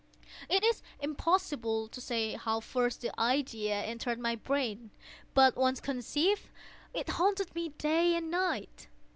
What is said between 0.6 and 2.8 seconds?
is impossible to say how